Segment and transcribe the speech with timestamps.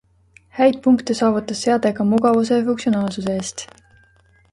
[0.59, 3.63] Häid punkte saavutas seade ka mugavuse ja funktsionaalsuse eest.